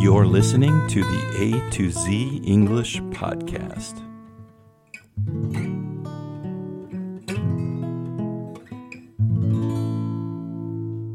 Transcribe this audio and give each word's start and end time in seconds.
You're 0.00 0.26
listening 0.26 0.86
to 0.90 1.02
the 1.02 1.42
A 1.42 1.70
to 1.72 1.90
Z 1.90 2.40
English 2.44 3.00
Podcast. 3.10 3.98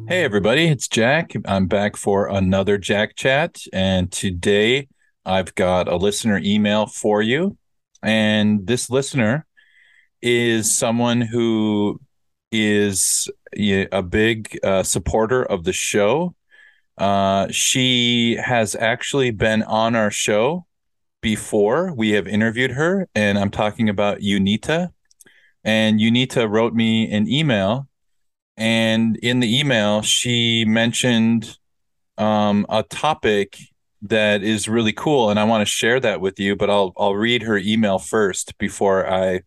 Hey, 0.09 0.25
everybody, 0.25 0.67
it's 0.67 0.89
Jack. 0.89 1.31
I'm 1.45 1.67
back 1.67 1.95
for 1.95 2.27
another 2.27 2.77
Jack 2.77 3.15
Chat. 3.15 3.61
And 3.71 4.11
today 4.11 4.89
I've 5.25 5.55
got 5.55 5.87
a 5.87 5.95
listener 5.95 6.41
email 6.43 6.85
for 6.85 7.21
you. 7.21 7.57
And 8.01 8.67
this 8.67 8.89
listener 8.89 9.45
is 10.21 10.77
someone 10.77 11.21
who 11.21 12.01
is 12.51 13.29
a 13.57 14.03
big 14.03 14.59
uh, 14.61 14.83
supporter 14.83 15.41
of 15.41 15.63
the 15.63 15.71
show 15.71 16.35
uh, 16.97 17.47
she 17.49 18.35
has 18.35 18.75
actually 18.75 19.31
been 19.31 19.63
on 19.63 19.95
our 19.95 20.11
show 20.11 20.65
before. 21.21 21.93
We 21.93 22.11
have 22.11 22.27
interviewed 22.27 22.71
her, 22.71 23.07
and 23.15 23.37
I'm 23.37 23.51
talking 23.51 23.89
about 23.89 24.19
Unita. 24.19 24.89
And 25.63 25.99
Unita 25.99 26.49
wrote 26.49 26.73
me 26.73 27.09
an 27.11 27.27
email, 27.27 27.87
and 28.57 29.17
in 29.17 29.39
the 29.39 29.59
email, 29.59 30.01
she 30.01 30.65
mentioned 30.65 31.57
um, 32.17 32.65
a 32.69 32.83
topic 32.83 33.57
that 34.03 34.43
is 34.43 34.67
really 34.67 34.91
cool, 34.91 35.29
and 35.29 35.39
I 35.39 35.45
want 35.45 35.61
to 35.61 35.65
share 35.65 35.99
that 36.01 36.19
with 36.21 36.39
you. 36.39 36.55
But 36.55 36.69
I'll 36.69 36.93
I'll 36.97 37.15
read 37.15 37.43
her 37.43 37.57
email 37.57 37.97
first 37.97 38.57
before 38.57 39.09
I 39.09 39.41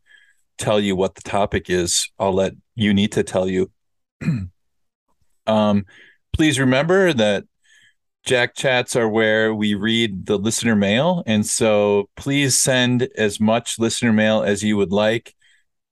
tell 0.58 0.80
you 0.80 0.96
what 0.96 1.14
the 1.14 1.22
topic 1.22 1.68
is. 1.68 2.10
I'll 2.18 2.32
let 2.32 2.54
Unita 2.78 3.24
tell 3.24 3.48
you. 3.48 3.70
um, 5.46 5.84
please 6.36 6.60
remember 6.60 7.14
that 7.14 7.44
Jack 8.26 8.54
chats 8.54 8.94
are 8.94 9.08
where 9.08 9.54
we 9.54 9.72
read 9.72 10.26
the 10.26 10.36
listener 10.36 10.76
mail. 10.76 11.22
And 11.26 11.46
so 11.46 12.10
please 12.14 12.60
send 12.60 13.08
as 13.16 13.40
much 13.40 13.78
listener 13.78 14.12
mail 14.12 14.42
as 14.42 14.62
you 14.62 14.76
would 14.76 14.92
like. 14.92 15.34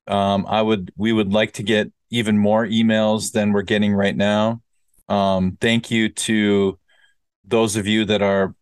Um, 0.07 0.45
I 0.47 0.61
would, 0.61 0.93
we 0.99 1.15
would 1.15 1.33
like 1.33 1.53
to 1.53 1.63
get 1.63 1.91
even 2.11 2.37
more 2.37 2.67
emails 2.67 3.33
than 3.33 3.53
we're 3.53 3.63
getting 3.63 3.95
right 3.95 4.15
now. 4.15 4.61
Um, 5.09 5.57
thank 5.63 5.91
you 5.91 6.11
to 6.11 6.79
those 7.47 7.77
of 7.77 7.87
you 7.87 8.05
that 8.05 8.21
are 8.21 8.55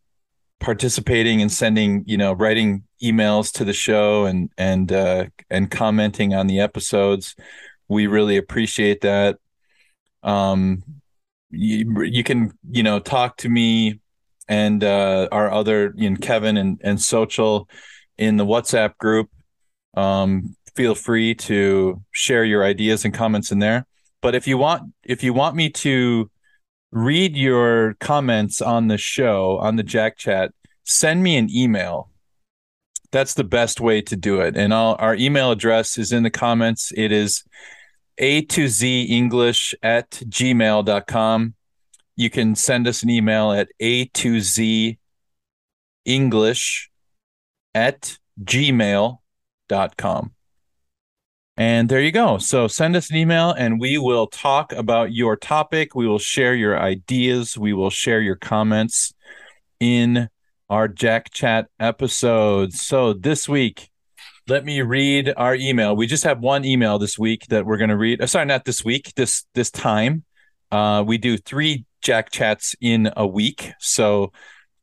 participating 0.60 1.42
and 1.42 1.50
sending, 1.50 2.04
you 2.06 2.16
know, 2.16 2.32
writing 2.32 2.84
emails 3.02 3.50
to 3.54 3.64
the 3.64 3.72
show 3.72 4.26
and, 4.26 4.50
and, 4.56 4.92
uh, 4.92 5.26
and 5.50 5.68
commenting 5.68 6.32
on 6.32 6.46
the 6.46 6.60
episodes. 6.60 7.34
We 7.88 8.06
really 8.06 8.36
appreciate 8.36 9.00
that. 9.00 9.38
Um, 10.22 10.84
you, 11.52 12.02
you 12.02 12.24
can 12.24 12.52
you 12.70 12.82
know 12.82 12.98
talk 12.98 13.36
to 13.38 13.48
me 13.48 14.00
and 14.48 14.82
uh, 14.82 15.28
our 15.30 15.50
other 15.50 15.92
you 15.96 16.10
know 16.10 16.16
Kevin 16.16 16.56
and 16.56 16.80
and 16.82 17.00
Social 17.00 17.68
in 18.18 18.36
the 18.36 18.46
WhatsApp 18.46 18.96
group. 18.98 19.30
Um, 19.94 20.56
feel 20.74 20.94
free 20.94 21.34
to 21.34 22.02
share 22.12 22.44
your 22.44 22.64
ideas 22.64 23.04
and 23.04 23.12
comments 23.12 23.52
in 23.52 23.58
there. 23.58 23.86
But 24.22 24.34
if 24.34 24.46
you 24.46 24.58
want 24.58 24.92
if 25.04 25.22
you 25.22 25.32
want 25.32 25.54
me 25.54 25.70
to 25.70 26.30
read 26.90 27.36
your 27.36 27.94
comments 28.00 28.60
on 28.60 28.88
the 28.88 28.98
show 28.98 29.58
on 29.58 29.76
the 29.76 29.82
Jack 29.82 30.18
Chat, 30.18 30.52
send 30.84 31.22
me 31.22 31.36
an 31.36 31.48
email. 31.50 32.10
That's 33.10 33.34
the 33.34 33.44
best 33.44 33.80
way 33.80 34.00
to 34.02 34.16
do 34.16 34.40
it. 34.40 34.56
And 34.56 34.72
I'll, 34.72 34.96
our 34.98 35.14
email 35.14 35.50
address 35.50 35.98
is 35.98 36.12
in 36.12 36.22
the 36.22 36.30
comments. 36.30 36.92
It 36.96 37.12
is 37.12 37.44
a 38.18 38.42
to 38.42 38.68
Z 38.68 39.04
English 39.04 39.74
at 39.82 40.10
gmail.com. 40.10 41.54
You 42.16 42.30
can 42.30 42.54
send 42.54 42.86
us 42.86 43.02
an 43.02 43.10
email 43.10 43.52
at 43.52 43.68
A 43.80 44.06
to 44.06 44.40
Z 44.40 44.98
English 46.04 46.90
at 47.74 48.18
gmail.com. 48.42 50.32
And 51.56 51.88
there 51.88 52.00
you 52.00 52.12
go. 52.12 52.38
So 52.38 52.66
send 52.66 52.96
us 52.96 53.10
an 53.10 53.16
email 53.16 53.50
and 53.50 53.78
we 53.78 53.98
will 53.98 54.26
talk 54.26 54.72
about 54.72 55.12
your 55.12 55.36
topic. 55.36 55.94
We 55.94 56.08
will 56.08 56.18
share 56.18 56.54
your 56.54 56.78
ideas. 56.78 57.58
We 57.58 57.72
will 57.72 57.90
share 57.90 58.20
your 58.20 58.36
comments 58.36 59.12
in 59.78 60.28
our 60.70 60.88
Jack 60.88 61.30
Chat 61.30 61.68
episodes. 61.78 62.80
So 62.80 63.12
this 63.12 63.48
week, 63.48 63.91
let 64.48 64.64
me 64.64 64.82
read 64.82 65.32
our 65.36 65.54
email. 65.54 65.94
We 65.94 66.06
just 66.06 66.24
have 66.24 66.40
one 66.40 66.64
email 66.64 66.98
this 66.98 67.18
week 67.18 67.46
that 67.48 67.64
we're 67.64 67.76
going 67.76 67.90
to 67.90 67.96
read. 67.96 68.20
Uh, 68.20 68.26
sorry, 68.26 68.46
not 68.46 68.64
this 68.64 68.84
week. 68.84 69.12
This 69.14 69.44
this 69.54 69.70
time, 69.70 70.24
uh, 70.70 71.04
we 71.06 71.18
do 71.18 71.36
three 71.36 71.84
Jack 72.02 72.30
chats 72.30 72.74
in 72.80 73.10
a 73.16 73.26
week. 73.26 73.72
So 73.78 74.32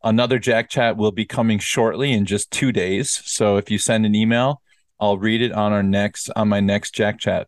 another 0.03 0.39
Jack 0.39 0.69
chat 0.69 0.95
will 0.95 1.11
be 1.11 1.25
coming 1.25 1.59
shortly 1.59 2.13
in 2.13 2.25
just 2.25 2.51
two 2.51 2.71
days. 2.71 3.21
So 3.25 3.57
if 3.57 3.69
you 3.69 3.77
send 3.77 4.05
an 4.05 4.15
email, 4.15 4.61
I'll 4.99 5.17
read 5.17 5.41
it 5.41 5.51
on 5.51 5.73
our 5.73 5.83
next 5.83 6.29
on 6.35 6.47
my 6.47 6.61
next 6.61 6.93
Jack 6.93 7.19
chat. 7.19 7.47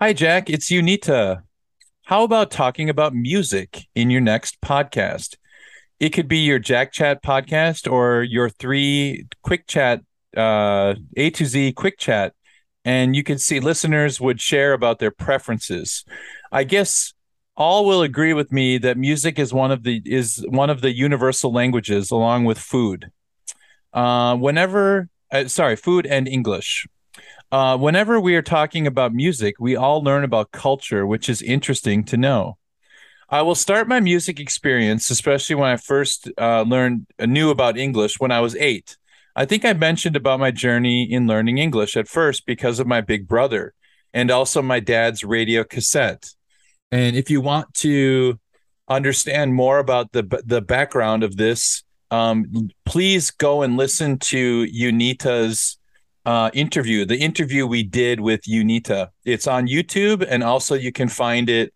Hi 0.00 0.12
Jack, 0.12 0.50
it's 0.50 0.70
Unita. 0.70 1.42
How 2.06 2.24
about 2.24 2.50
talking 2.50 2.90
about 2.90 3.14
music 3.14 3.86
in 3.94 4.10
your 4.10 4.20
next 4.20 4.60
podcast? 4.60 5.36
It 6.00 6.10
could 6.10 6.26
be 6.26 6.38
your 6.38 6.58
Jack 6.58 6.90
Chat 6.90 7.22
podcast 7.22 7.90
or 7.90 8.24
your 8.24 8.48
three 8.48 9.26
quick 9.44 9.68
chat 9.68 10.02
uh, 10.36 10.94
A 11.16 11.30
to 11.30 11.46
Z 11.46 11.72
quick 11.72 11.98
chat, 11.98 12.34
and 12.84 13.14
you 13.14 13.22
can 13.22 13.38
see 13.38 13.60
listeners 13.60 14.20
would 14.20 14.40
share 14.40 14.72
about 14.72 14.98
their 14.98 15.10
preferences. 15.10 16.04
I 16.50 16.64
guess 16.64 17.14
all 17.56 17.84
will 17.84 18.02
agree 18.02 18.32
with 18.32 18.50
me 18.50 18.78
that 18.78 18.96
music 18.96 19.38
is 19.38 19.52
one 19.52 19.70
of 19.70 19.82
the 19.82 20.02
is 20.04 20.44
one 20.48 20.70
of 20.70 20.80
the 20.80 20.92
universal 20.92 21.52
languages, 21.52 22.10
along 22.10 22.44
with 22.44 22.58
food. 22.58 23.10
Uh, 23.92 24.36
whenever, 24.36 25.08
uh, 25.30 25.46
sorry, 25.48 25.76
food 25.76 26.06
and 26.06 26.26
English. 26.26 26.86
Uh, 27.50 27.76
whenever 27.76 28.18
we 28.18 28.34
are 28.34 28.42
talking 28.42 28.86
about 28.86 29.12
music, 29.12 29.56
we 29.60 29.76
all 29.76 30.02
learn 30.02 30.24
about 30.24 30.52
culture, 30.52 31.06
which 31.06 31.28
is 31.28 31.42
interesting 31.42 32.02
to 32.02 32.16
know. 32.16 32.56
I 33.28 33.42
will 33.42 33.54
start 33.54 33.88
my 33.88 34.00
music 34.00 34.40
experience, 34.40 35.10
especially 35.10 35.56
when 35.56 35.70
I 35.70 35.76
first 35.76 36.30
uh, 36.38 36.62
learned 36.62 37.06
uh, 37.18 37.26
knew 37.26 37.50
about 37.50 37.76
English 37.76 38.18
when 38.18 38.30
I 38.30 38.40
was 38.40 38.56
eight. 38.56 38.96
I 39.34 39.46
think 39.46 39.64
I 39.64 39.72
mentioned 39.72 40.16
about 40.16 40.40
my 40.40 40.50
journey 40.50 41.10
in 41.10 41.26
learning 41.26 41.58
English 41.58 41.96
at 41.96 42.08
first 42.08 42.44
because 42.44 42.78
of 42.78 42.86
my 42.86 43.00
big 43.00 43.26
brother 43.26 43.72
and 44.12 44.30
also 44.30 44.60
my 44.60 44.80
dad's 44.80 45.24
radio 45.24 45.64
cassette. 45.64 46.28
And 46.90 47.16
if 47.16 47.30
you 47.30 47.40
want 47.40 47.72
to 47.74 48.38
understand 48.88 49.54
more 49.54 49.78
about 49.78 50.12
the 50.12 50.42
the 50.44 50.60
background 50.60 51.22
of 51.22 51.36
this, 51.36 51.82
um, 52.10 52.70
please 52.84 53.30
go 53.30 53.62
and 53.62 53.78
listen 53.78 54.18
to 54.18 54.66
Unita's 54.66 55.78
uh, 56.26 56.50
interview, 56.52 57.06
the 57.06 57.18
interview 57.18 57.66
we 57.66 57.82
did 57.82 58.20
with 58.20 58.42
Unita. 58.42 59.08
It's 59.24 59.46
on 59.46 59.66
YouTube, 59.66 60.24
and 60.28 60.42
also 60.42 60.74
you 60.74 60.92
can 60.92 61.08
find 61.08 61.48
it 61.48 61.72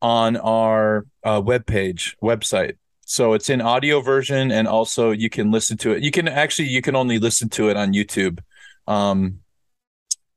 on 0.00 0.38
our 0.38 1.06
uh, 1.22 1.42
webpage 1.42 2.14
website 2.22 2.76
so 3.06 3.34
it's 3.34 3.50
in 3.50 3.60
audio 3.60 4.00
version 4.00 4.50
and 4.50 4.66
also 4.66 5.10
you 5.10 5.28
can 5.28 5.50
listen 5.50 5.76
to 5.78 5.92
it. 5.92 6.02
You 6.02 6.10
can 6.10 6.28
actually 6.28 6.68
you 6.68 6.82
can 6.82 6.96
only 6.96 7.18
listen 7.18 7.48
to 7.50 7.68
it 7.68 7.76
on 7.76 7.92
youtube. 7.92 8.40
Um 8.86 9.40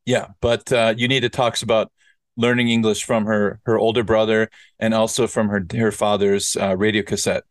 yeah 0.06 0.28
but 0.42 0.72
uh 0.72 0.94
unita 0.94 1.30
talks 1.30 1.62
about 1.62 1.92
learning 2.38 2.70
english 2.70 3.04
from 3.04 3.26
her 3.26 3.60
her 3.66 3.78
older 3.78 4.04
brother 4.04 4.50
and 4.80 4.94
also 4.94 5.28
from 5.28 5.50
her 5.50 5.66
her 5.74 5.92
father's 5.92 6.56
uh, 6.58 6.76
radio 6.78 7.04
cassette. 7.04 7.44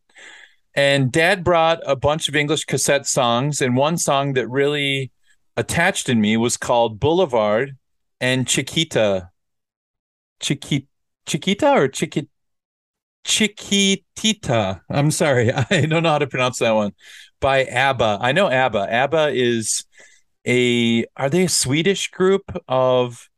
And 0.75 1.11
dad 1.11 1.43
brought 1.43 1.79
a 1.85 1.95
bunch 1.95 2.27
of 2.29 2.35
english 2.35 2.65
cassette 2.65 3.07
songs 3.07 3.61
and 3.61 3.75
one 3.75 3.97
song 3.97 4.33
that 4.33 4.47
really 4.47 5.11
attached 5.55 6.07
in 6.09 6.21
me 6.21 6.37
was 6.37 6.55
called 6.57 6.99
boulevard 6.99 7.75
and 8.21 8.47
chiquita. 8.47 9.31
Chiquita 10.39 10.85
chiquita 11.27 11.71
or 11.71 11.87
chiquita 11.87 12.27
Chiquitita. 13.27 14.81
I'm 14.89 15.11
sorry, 15.11 15.51
I 15.69 15.85
don't 15.85 16.03
know 16.03 16.11
how 16.11 16.17
to 16.19 16.27
pronounce 16.27 16.59
that 16.59 16.71
one. 16.71 16.93
By 17.39 17.65
ABBA. 17.65 18.19
I 18.21 18.31
know 18.31 18.49
ABBA. 18.49 18.91
ABBA 18.91 19.29
is 19.33 19.83
a 20.47 21.05
are 21.15 21.29
they 21.29 21.43
a 21.43 21.49
Swedish 21.49 22.09
group 22.09 22.43
of 22.67 23.29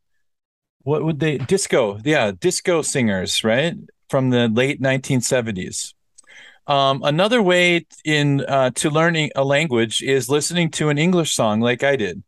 what 0.82 1.04
would 1.04 1.20
they 1.20 1.36
disco? 1.36 1.98
Yeah, 2.04 2.32
disco 2.32 2.82
singers, 2.82 3.44
right? 3.44 3.74
From 4.08 4.30
the 4.30 4.48
late 4.48 4.80
1970s. 4.80 5.92
Um, 6.66 7.02
another 7.02 7.42
way 7.42 7.86
in 8.04 8.42
uh, 8.42 8.70
to 8.76 8.90
learning 8.90 9.32
a 9.34 9.44
language 9.44 10.02
is 10.02 10.30
listening 10.30 10.70
to 10.72 10.88
an 10.88 10.98
English 10.98 11.34
song, 11.34 11.60
like 11.60 11.82
I 11.82 11.96
did. 11.96 12.22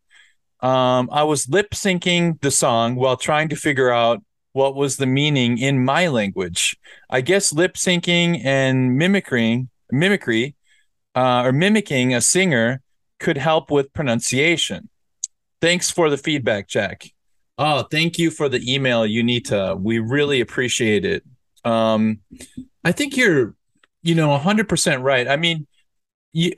Um, 0.61 1.09
I 1.13 1.23
was 1.23 1.49
lip 1.49 1.71
syncing 1.71 2.41
the 2.41 2.51
song 2.51 2.97
while 2.97 3.17
trying 3.17 3.49
to 3.51 3.57
figure 3.57 3.91
out 3.91 4.23
what 4.53 4.75
was 4.75 4.97
the 4.97 5.07
meaning 5.07 5.59
in 5.59 5.85
my 5.85 6.09
language. 6.09 6.77
I 7.11 7.21
guess 7.21 7.53
lip 7.53 7.75
syncing 7.75 8.45
and 8.45 8.97
mimicking, 8.97 9.71
mimicry, 9.91 10.55
uh, 11.15 11.43
or 11.45 11.53
mimicking 11.53 12.15
a 12.15 12.21
singer 12.21 12.81
could 13.19 13.39
help 13.39 13.71
with 13.71 13.93
pronunciation. 13.93 14.89
Thanks 15.61 15.91
for 15.91 16.11
the 16.11 16.17
feedback, 16.17 16.69
Jack. 16.69 17.05
Oh, 17.59 17.83
thank 17.83 18.19
you 18.19 18.31
for 18.31 18.49
the 18.49 18.61
email, 18.73 19.03
Unita. 19.03 19.79
We 19.81 19.99
really 19.99 20.41
appreciate 20.41 21.05
it. 21.05 21.23
Um, 21.65 22.21
I 22.85 22.93
think 22.93 23.17
you're, 23.17 23.55
you 24.03 24.15
know, 24.15 24.37
100% 24.37 25.03
right. 25.03 25.29
I 25.29 25.37
mean, 25.37 25.67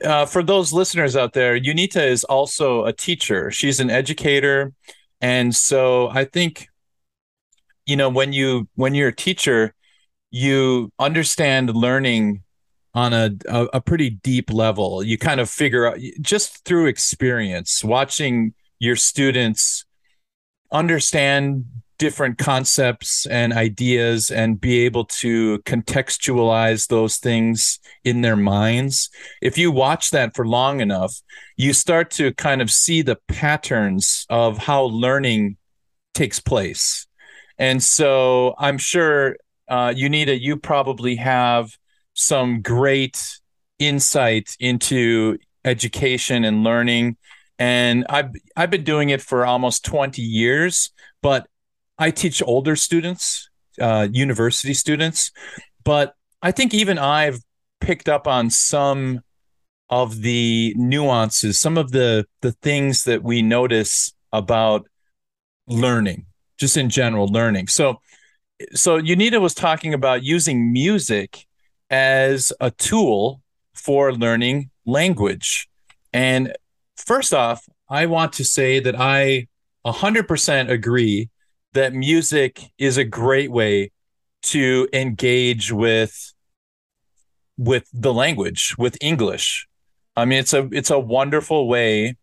uh, 0.03 0.25
for 0.25 0.41
those 0.41 0.73
listeners 0.73 1.15
out 1.15 1.33
there, 1.33 1.59
Unita 1.59 2.03
is 2.03 2.23
also 2.23 2.85
a 2.85 2.93
teacher. 2.93 3.51
She's 3.51 3.79
an 3.79 3.89
educator, 3.89 4.73
and 5.21 5.55
so 5.55 6.09
I 6.09 6.25
think, 6.25 6.69
you 7.85 7.95
know, 7.95 8.09
when 8.09 8.33
you 8.33 8.67
when 8.75 8.93
you're 8.93 9.09
a 9.09 9.15
teacher, 9.15 9.73
you 10.31 10.91
understand 10.99 11.75
learning 11.75 12.43
on 12.93 13.13
a, 13.13 13.31
a, 13.47 13.67
a 13.73 13.81
pretty 13.81 14.09
deep 14.09 14.51
level. 14.51 15.03
You 15.03 15.17
kind 15.17 15.39
of 15.39 15.49
figure 15.49 15.87
out 15.87 15.99
just 16.21 16.63
through 16.65 16.87
experience, 16.87 17.83
watching 17.83 18.53
your 18.79 18.95
students 18.95 19.85
understand 20.71 21.65
different 21.97 22.37
concepts 22.37 23.25
and 23.25 23.53
ideas 23.53 24.29
and 24.29 24.59
be 24.59 24.79
able 24.79 25.05
to 25.05 25.59
contextualize 25.59 26.87
those 26.87 27.17
things 27.17 27.79
in 28.03 28.21
their 28.21 28.35
minds. 28.35 29.09
If 29.41 29.57
you 29.57 29.71
watch 29.71 30.11
that 30.11 30.35
for 30.35 30.45
long 30.45 30.81
enough, 30.81 31.21
you 31.55 31.73
start 31.73 32.11
to 32.11 32.33
kind 32.33 32.61
of 32.61 32.69
see 32.69 33.01
the 33.01 33.17
patterns 33.27 34.25
of 34.29 34.57
how 34.57 34.83
learning 34.83 35.57
takes 36.13 36.39
place. 36.39 37.04
And 37.57 37.81
so 37.81 38.55
I'm 38.57 38.77
sure, 38.77 39.37
uh, 39.67 39.89
Unita, 39.89 40.39
you 40.39 40.57
probably 40.57 41.15
have 41.15 41.77
some 42.13 42.61
great 42.61 43.39
insight 43.79 44.55
into 44.59 45.37
education 45.63 46.45
and 46.45 46.63
learning. 46.63 47.17
And 47.57 48.05
I've 48.09 48.31
I've 48.55 48.69
been 48.69 48.83
doing 48.83 49.09
it 49.09 49.21
for 49.21 49.45
almost 49.45 49.85
20 49.85 50.21
years, 50.21 50.91
but 51.21 51.47
I 51.97 52.11
teach 52.11 52.43
older 52.45 52.75
students, 52.75 53.49
uh, 53.79 54.07
university 54.11 54.73
students, 54.73 55.31
but 55.83 56.13
I 56.41 56.51
think 56.51 56.73
even 56.73 56.97
I've 56.97 57.39
picked 57.79 58.09
up 58.09 58.27
on 58.27 58.49
some 58.49 59.21
of 59.89 60.21
the 60.21 60.73
nuances, 60.77 61.59
some 61.59 61.77
of 61.77 61.91
the 61.91 62.25
the 62.41 62.51
things 62.51 63.03
that 63.05 63.23
we 63.23 63.41
notice 63.41 64.13
about 64.33 64.87
learning, 65.67 66.25
just 66.57 66.77
in 66.77 66.89
general 66.89 67.27
learning. 67.27 67.67
So, 67.67 67.99
so 68.73 68.99
Unita 68.99 69.41
was 69.41 69.53
talking 69.53 69.93
about 69.93 70.23
using 70.23 70.71
music 70.71 71.45
as 71.89 72.53
a 72.59 72.71
tool 72.71 73.41
for 73.73 74.13
learning 74.13 74.69
language, 74.85 75.67
and 76.13 76.55
first 76.97 77.33
off, 77.33 77.67
I 77.89 78.05
want 78.05 78.33
to 78.33 78.45
say 78.45 78.79
that 78.79 78.99
I 78.99 79.47
100% 79.85 80.69
agree 80.69 81.29
that 81.73 81.93
music 81.93 82.61
is 82.77 82.97
a 82.97 83.03
great 83.03 83.51
way 83.51 83.91
to 84.41 84.87
engage 84.93 85.71
with 85.71 86.33
with 87.57 87.87
the 87.93 88.13
language 88.13 88.75
with 88.77 88.97
english. 89.01 89.67
I 90.15 90.25
mean 90.25 90.39
it's 90.39 90.53
a 90.53 90.67
it's 90.71 90.89
a 90.89 90.99
wonderful 90.99 91.67
way 91.67 92.15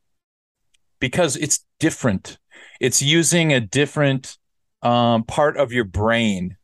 because 1.01 1.37
it's 1.37 1.65
different 1.81 2.39
it's 2.83 3.01
using 3.01 3.53
a 3.53 3.61
different 3.61 4.37
um, 4.83 5.25
part 5.25 5.57
of 5.57 5.73
your 5.73 5.85
brain 5.85 6.57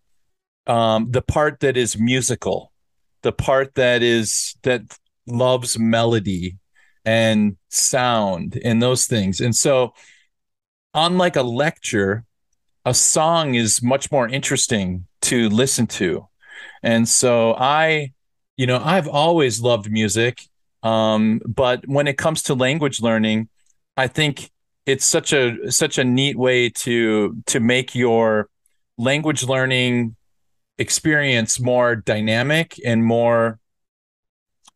um, 0.66 1.10
the 1.10 1.22
part 1.22 1.60
that 1.60 1.76
is 1.76 1.98
musical 1.98 2.72
the 3.22 3.32
part 3.32 3.74
that 3.74 4.02
is 4.02 4.56
that 4.62 4.82
loves 5.26 5.78
melody 5.78 6.58
and 7.04 7.56
sound 7.68 8.58
and 8.64 8.82
those 8.82 9.06
things 9.06 9.40
and 9.40 9.54
so 9.54 9.92
unlike 10.94 11.36
a 11.36 11.42
lecture 11.42 12.24
a 12.88 12.94
song 12.94 13.54
is 13.54 13.82
much 13.82 14.10
more 14.10 14.26
interesting 14.26 15.06
to 15.20 15.50
listen 15.50 15.86
to. 15.86 16.26
And 16.82 17.06
so 17.06 17.54
I, 17.54 18.12
you 18.56 18.66
know, 18.66 18.80
I've 18.82 19.08
always 19.08 19.60
loved 19.60 19.90
music. 19.90 20.40
Um, 20.82 21.42
but 21.46 21.86
when 21.86 22.06
it 22.06 22.16
comes 22.16 22.44
to 22.44 22.54
language 22.54 23.02
learning, 23.02 23.50
I 23.96 24.06
think 24.06 24.50
it's 24.88 25.04
such 25.04 25.32
a 25.32 25.70
such 25.70 25.98
a 25.98 26.04
neat 26.04 26.36
way 26.36 26.70
to 26.70 27.36
to 27.46 27.60
make 27.60 27.94
your 27.94 28.48
language 28.96 29.44
learning 29.44 30.16
experience 30.78 31.60
more 31.60 31.96
dynamic 31.96 32.76
and 32.84 33.04
more 33.04 33.58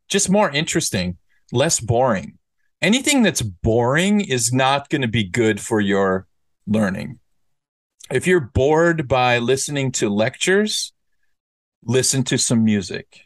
just 0.08 0.28
more 0.28 0.50
interesting, 0.50 1.16
less 1.52 1.80
boring. 1.80 2.38
Anything 2.82 3.22
that's 3.22 3.40
boring 3.40 4.20
is 4.20 4.52
not 4.52 4.90
going 4.90 5.02
to 5.02 5.08
be 5.08 5.24
good 5.24 5.60
for 5.60 5.80
your 5.80 6.26
learning 6.66 7.20
if 8.12 8.26
you're 8.26 8.40
bored 8.40 9.08
by 9.08 9.38
listening 9.38 9.90
to 9.92 10.10
lectures, 10.10 10.92
listen 11.82 12.22
to 12.24 12.36
some 12.36 12.62
music. 12.62 13.22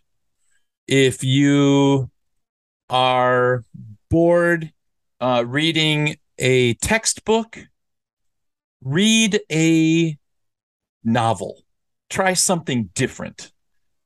If 0.86 1.24
you 1.24 2.10
are 2.88 3.64
bored 4.08 4.72
uh, 5.20 5.44
reading 5.46 6.18
a 6.38 6.74
textbook, 6.74 7.58
read 8.82 9.40
a 9.50 10.16
novel. 11.04 11.62
Try 12.10 12.34
something 12.34 12.90
different. 12.94 13.52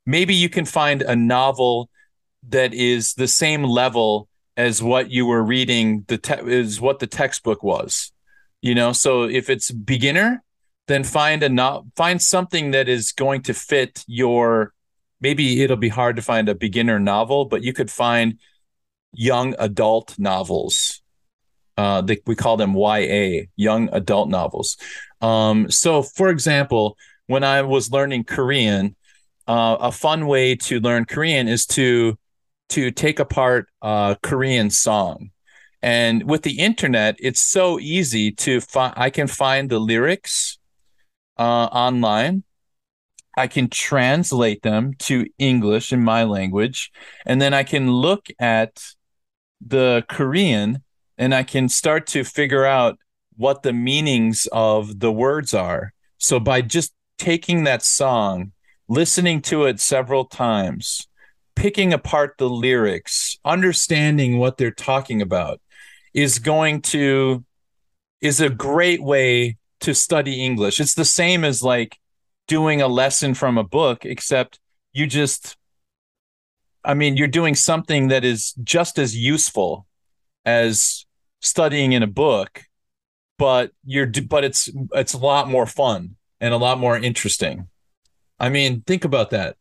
Maybe 0.06 0.34
you 0.34 0.48
can 0.48 0.64
find 0.64 1.02
a 1.02 1.14
novel 1.14 1.90
that 2.48 2.72
is 2.72 3.14
the 3.14 3.28
same 3.28 3.64
level 3.64 4.28
as 4.56 4.82
what 4.82 5.10
you 5.10 5.26
were 5.26 5.42
reading 5.42 6.04
the 6.08 6.18
te- 6.18 6.46
is 6.46 6.80
what 6.80 6.98
the 6.98 7.06
textbook 7.06 7.62
was. 7.62 8.12
You 8.62 8.74
know, 8.74 8.92
so 8.92 9.24
if 9.24 9.48
it's 9.48 9.70
beginner, 9.70 10.42
then 10.90 11.04
find 11.04 11.42
a 11.44 11.48
no- 11.48 11.86
find 11.94 12.20
something 12.20 12.72
that 12.72 12.88
is 12.88 13.12
going 13.12 13.42
to 13.42 13.54
fit 13.54 14.04
your 14.08 14.74
maybe 15.20 15.62
it'll 15.62 15.76
be 15.76 15.88
hard 15.88 16.16
to 16.16 16.22
find 16.22 16.48
a 16.48 16.54
beginner 16.54 16.98
novel 16.98 17.44
but 17.44 17.62
you 17.62 17.72
could 17.72 17.90
find 17.90 18.40
young 19.12 19.54
adult 19.58 20.18
novels 20.18 20.99
uh, 21.80 22.00
they, 22.02 22.18
we 22.26 22.34
call 22.34 22.56
them 22.56 22.74
ya 22.74 23.42
young 23.56 23.88
adult 23.92 24.28
novels. 24.28 24.76
Um, 25.20 25.70
so 25.70 26.02
for 26.02 26.28
example 26.28 26.96
when 27.26 27.44
i 27.44 27.62
was 27.62 27.90
learning 27.96 28.24
korean 28.24 28.96
uh, 29.46 29.76
a 29.88 29.92
fun 29.92 30.26
way 30.26 30.56
to 30.56 30.80
learn 30.80 31.04
korean 31.04 31.46
is 31.48 31.66
to 31.66 32.18
to 32.68 32.90
take 32.90 33.18
apart 33.18 33.68
a 33.82 34.16
korean 34.22 34.70
song. 34.70 35.30
And 35.82 36.28
with 36.30 36.42
the 36.42 36.58
internet 36.58 37.16
it's 37.18 37.40
so 37.40 37.64
easy 37.96 38.26
to 38.44 38.60
find 38.60 38.94
i 38.96 39.08
can 39.10 39.26
find 39.26 39.70
the 39.70 39.78
lyrics 39.78 40.58
uh, 41.38 41.68
online. 41.86 42.44
I 43.36 43.46
can 43.46 43.68
translate 43.68 44.62
them 44.62 44.94
to 45.08 45.26
English 45.38 45.92
in 45.92 46.02
my 46.02 46.24
language, 46.24 46.90
and 47.24 47.40
then 47.40 47.54
I 47.54 47.62
can 47.62 47.90
look 47.90 48.26
at 48.38 48.72
the 49.66 50.04
Korean 50.08 50.82
and 51.20 51.34
I 51.34 51.42
can 51.42 51.68
start 51.68 52.06
to 52.08 52.24
figure 52.24 52.64
out 52.64 52.98
what 53.36 53.62
the 53.62 53.74
meanings 53.74 54.48
of 54.52 55.00
the 55.00 55.12
words 55.12 55.52
are. 55.52 55.92
So 56.16 56.40
by 56.40 56.62
just 56.62 56.94
taking 57.18 57.64
that 57.64 57.82
song, 57.82 58.52
listening 58.88 59.42
to 59.42 59.66
it 59.66 59.80
several 59.80 60.24
times, 60.24 61.06
picking 61.54 61.92
apart 61.92 62.36
the 62.38 62.48
lyrics, 62.48 63.38
understanding 63.44 64.38
what 64.38 64.56
they're 64.56 64.70
talking 64.70 65.20
about 65.20 65.60
is 66.14 66.38
going 66.38 66.80
to 66.80 67.44
is 68.22 68.40
a 68.40 68.48
great 68.48 69.02
way 69.02 69.58
to 69.80 69.94
study 69.94 70.42
English. 70.42 70.80
It's 70.80 70.94
the 70.94 71.04
same 71.04 71.44
as 71.44 71.62
like 71.62 71.98
doing 72.48 72.80
a 72.80 72.88
lesson 72.88 73.34
from 73.34 73.58
a 73.58 73.64
book, 73.64 74.06
except 74.06 74.58
you 74.94 75.06
just, 75.06 75.58
I 76.82 76.94
mean, 76.94 77.18
you're 77.18 77.28
doing 77.28 77.54
something 77.54 78.08
that 78.08 78.24
is 78.24 78.54
just 78.64 78.98
as 78.98 79.14
useful 79.14 79.86
as 80.46 81.04
studying 81.40 81.92
in 81.92 82.02
a 82.02 82.06
book, 82.06 82.62
but 83.38 83.72
you're, 83.84 84.10
but 84.28 84.44
it's, 84.44 84.70
it's 84.94 85.14
a 85.14 85.18
lot 85.18 85.48
more 85.48 85.66
fun 85.66 86.16
and 86.40 86.54
a 86.54 86.58
lot 86.58 86.78
more 86.78 86.96
interesting. 86.96 87.68
I 88.38 88.48
mean, 88.48 88.82
think 88.82 89.04
about 89.04 89.30
that. 89.30 89.56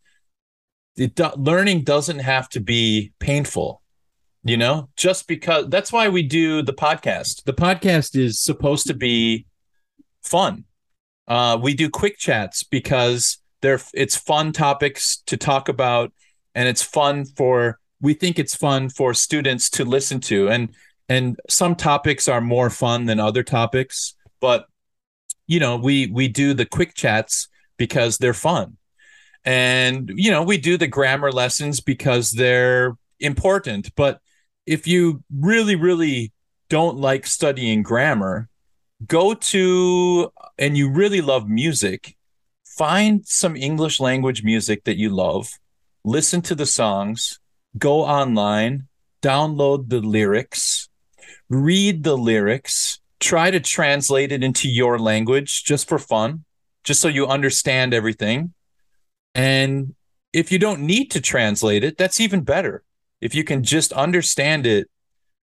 It, 0.96 1.20
learning 1.38 1.84
doesn't 1.84 2.20
have 2.20 2.50
to 2.50 2.60
be 2.60 3.14
painful 3.20 3.82
you 4.46 4.56
know 4.56 4.88
just 4.96 5.28
because 5.28 5.68
that's 5.68 5.92
why 5.92 6.08
we 6.08 6.24
do 6.24 6.62
the 6.62 6.74
podcast 6.74 7.44
the 7.44 7.54
podcast 7.54 8.16
is 8.16 8.40
supposed 8.40 8.88
to 8.88 8.94
be 8.94 9.46
fun. 10.24 10.66
Uh, 11.28 11.58
we 11.62 11.74
do 11.74 11.90
quick 11.90 12.18
chats 12.18 12.64
because 12.64 13.38
they're 13.62 13.82
it's 13.94 14.16
fun 14.16 14.52
topics 14.52 15.22
to 15.28 15.38
talk 15.38 15.70
about 15.70 16.12
and 16.56 16.68
it's 16.68 16.82
fun 16.82 17.26
for 17.26 17.80
we 18.02 18.14
think 18.14 18.40
it's 18.40 18.56
fun 18.56 18.90
for 18.90 19.14
students 19.14 19.70
to 19.70 19.86
listen 19.86 20.20
to 20.20 20.50
and 20.50 20.74
and 21.10 21.40
some 21.50 21.76
topics 21.76 22.28
are 22.28 22.42
more 22.42 22.70
fun 22.70 23.06
than 23.06 23.20
other 23.20 23.44
topics 23.44 24.16
but 24.40 24.68
you 25.50 25.60
know 25.60 25.76
we 25.76 26.08
we 26.08 26.28
do 26.28 26.54
the 26.54 26.66
quick 26.66 26.94
chats 26.94 27.50
because 27.78 28.20
they're 28.20 28.34
fun. 28.34 28.78
And 29.44 30.12
you 30.16 30.32
know 30.32 30.44
we 30.44 30.58
do 30.58 30.78
the 30.78 30.88
grammar 30.88 31.32
lessons 31.32 31.82
because 31.82 32.32
they're 32.32 32.96
important. 33.20 33.94
But 33.96 34.22
if 34.66 34.88
you 34.88 35.24
really 35.36 35.76
really 35.76 36.32
don't 36.70 36.98
like 36.98 37.26
studying 37.26 37.82
grammar 37.82 38.48
go 39.08 39.34
to 39.34 40.32
and 40.60 40.78
you 40.78 40.92
really 40.92 41.22
love 41.22 41.50
music 41.50 42.16
find 42.66 43.26
some 43.26 43.56
english 43.56 44.00
language 44.00 44.44
music 44.44 44.84
that 44.84 44.98
you 44.98 45.10
love 45.10 45.50
listen 46.04 46.42
to 46.42 46.54
the 46.54 46.66
songs 46.66 47.40
go 47.78 48.02
online 48.02 48.88
download 49.24 49.90
the 49.90 50.02
lyrics 50.02 50.79
read 51.50 52.04
the 52.04 52.18
lyrics 52.18 53.00
try 53.20 53.52
to 53.52 53.60
translate 53.60 54.32
it 54.32 54.44
into 54.44 54.70
your 54.70 54.98
language 54.98 55.64
just 55.64 55.88
for 55.88 56.00
fun 56.00 56.46
just 56.84 57.02
so 57.02 57.08
you 57.08 57.28
understand 57.28 57.94
everything. 57.94 58.54
And 59.36 59.94
if 60.32 60.52
you 60.52 60.60
don't 60.60 60.82
need 60.82 61.12
to 61.12 61.22
translate 61.22 61.84
it 61.84 61.98
that's 61.98 62.20
even 62.20 62.42
better. 62.42 62.84
If 63.22 63.36
you 63.36 63.44
can 63.44 63.64
just 63.64 63.92
understand 63.94 64.66
it 64.66 64.90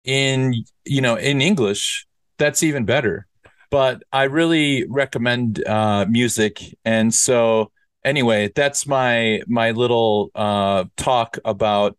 in 0.04 0.64
you 0.84 1.00
know 1.00 1.14
in 1.14 1.40
english 1.40 2.06
that's 2.38 2.62
even 2.62 2.84
better. 2.84 3.26
But 3.70 4.02
i 4.12 4.24
really 4.24 4.84
recommend 4.88 5.66
uh, 5.66 6.06
music. 6.08 6.76
And 6.84 7.14
so 7.14 7.70
anyway 8.04 8.50
that's 8.54 8.86
my 8.86 9.42
my 9.46 9.70
little 9.70 10.30
uh, 10.34 10.84
talk 10.96 11.38
about 11.44 11.96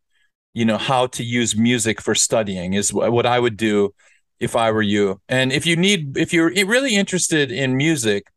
you 0.54 0.66
know 0.66 0.78
how 0.78 1.08
to 1.08 1.24
use 1.24 1.56
music 1.58 2.02
for 2.02 2.16
studying 2.16 2.74
is 2.74 2.94
what 2.94 3.26
i 3.26 3.40
would 3.40 3.58
do 3.58 3.94
if 4.40 4.56
i 4.56 4.72
were 4.72 4.82
you 4.82 5.20
and 5.30 5.52
if 5.52 5.66
you 5.66 5.76
need 5.76 6.18
if 6.18 6.34
you're 6.34 6.50
really 6.50 6.96
interested 6.96 7.52
in 7.52 7.78
music 7.78 8.28